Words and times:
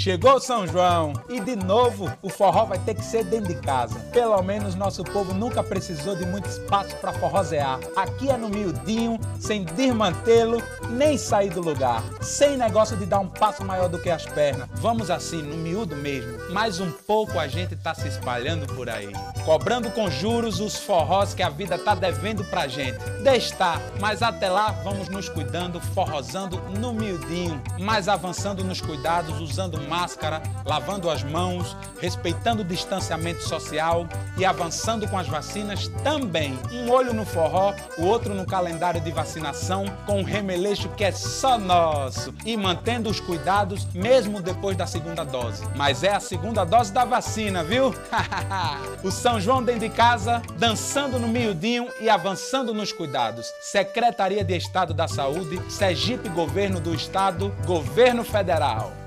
Chegou 0.00 0.40
São 0.40 0.66
João 0.66 1.12
e 1.28 1.40
de 1.40 1.54
novo 1.54 2.10
o 2.22 2.30
forró 2.30 2.64
vai 2.64 2.78
ter 2.78 2.94
que 2.94 3.04
ser 3.04 3.22
dentro 3.22 3.48
de 3.48 3.60
casa. 3.60 4.00
Pelo 4.10 4.42
menos 4.42 4.74
nosso 4.74 5.04
povo 5.04 5.34
nunca 5.34 5.62
precisou 5.62 6.16
de 6.16 6.24
muito 6.24 6.48
espaço 6.48 6.96
para 6.96 7.12
forrosear. 7.12 7.78
Aqui 7.94 8.30
é 8.30 8.36
no 8.38 8.48
miudinho, 8.48 9.20
sem 9.38 9.62
desmantê-lo, 9.62 10.62
nem 10.88 11.18
sair 11.18 11.50
do 11.50 11.60
lugar. 11.60 12.02
Sem 12.22 12.56
negócio 12.56 12.96
de 12.96 13.04
dar 13.04 13.18
um 13.18 13.28
passo 13.28 13.62
maior 13.62 13.90
do 13.90 13.98
que 13.98 14.08
as 14.08 14.24
pernas. 14.24 14.70
Vamos 14.76 15.10
assim, 15.10 15.42
no 15.42 15.58
miúdo 15.58 15.94
mesmo. 15.94 16.50
Mais 16.50 16.80
um 16.80 16.90
pouco 16.90 17.38
a 17.38 17.46
gente 17.46 17.76
tá 17.76 17.94
se 17.94 18.08
espalhando 18.08 18.66
por 18.74 18.88
aí. 18.88 19.12
Cobrando 19.44 19.90
com 19.90 20.10
juros 20.10 20.60
os 20.60 20.76
forrós 20.76 21.34
que 21.34 21.42
a 21.42 21.50
vida 21.50 21.76
tá 21.76 21.94
devendo 21.94 22.42
pra 22.44 22.66
gente. 22.66 22.98
Deixa, 23.22 23.78
mas 24.00 24.22
até 24.22 24.48
lá 24.48 24.70
vamos 24.82 25.10
nos 25.10 25.28
cuidando, 25.28 25.78
forrosando 25.78 26.58
no 26.78 26.94
miudinho, 26.94 27.60
mas 27.78 28.08
avançando 28.08 28.64
nos 28.64 28.80
cuidados, 28.80 29.38
usando 29.40 29.89
máscara, 29.90 30.40
lavando 30.64 31.10
as 31.10 31.24
mãos, 31.24 31.76
respeitando 32.00 32.62
o 32.62 32.64
distanciamento 32.64 33.42
social 33.42 34.06
e 34.38 34.44
avançando 34.44 35.08
com 35.08 35.18
as 35.18 35.26
vacinas 35.26 35.88
também. 36.04 36.56
Um 36.72 36.88
olho 36.90 37.12
no 37.12 37.26
forró, 37.26 37.74
o 37.98 38.04
outro 38.04 38.32
no 38.32 38.46
calendário 38.46 39.00
de 39.00 39.10
vacinação, 39.10 39.84
com 40.06 40.20
um 40.20 40.22
remeleixo 40.22 40.88
que 40.90 41.02
é 41.02 41.10
só 41.10 41.58
nosso 41.58 42.32
e 42.46 42.56
mantendo 42.56 43.10
os 43.10 43.18
cuidados 43.18 43.84
mesmo 43.92 44.40
depois 44.40 44.76
da 44.76 44.86
segunda 44.86 45.24
dose. 45.24 45.66
Mas 45.74 46.04
é 46.04 46.14
a 46.14 46.20
segunda 46.20 46.64
dose 46.64 46.92
da 46.92 47.04
vacina, 47.04 47.64
viu? 47.64 47.92
o 49.02 49.10
São 49.10 49.40
João 49.40 49.62
dentro 49.62 49.80
de 49.80 49.90
casa, 49.90 50.40
dançando 50.56 51.18
no 51.18 51.26
miudinho 51.26 51.88
e 52.00 52.08
avançando 52.08 52.72
nos 52.72 52.92
cuidados. 52.92 53.52
Secretaria 53.60 54.44
de 54.44 54.56
Estado 54.56 54.94
da 54.94 55.08
Saúde, 55.08 55.60
Sergipe 55.68 56.28
Governo 56.28 56.78
do 56.78 56.94
Estado, 56.94 57.52
Governo 57.66 58.22
Federal. 58.22 58.99